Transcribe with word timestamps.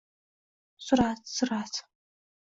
Surat, 0.85 1.21
surat! 1.35 1.79